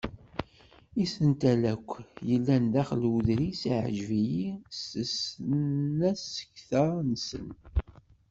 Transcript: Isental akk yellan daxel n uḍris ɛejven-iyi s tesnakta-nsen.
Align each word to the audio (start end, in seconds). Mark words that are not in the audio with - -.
Isental 1.03 1.61
akk 1.73 1.89
yellan 2.29 2.65
daxel 2.73 3.03
n 3.05 3.07
uḍris 3.11 3.61
ɛejven-iyi 3.81 4.49
s 4.77 4.79
tesnakta-nsen. 4.91 7.47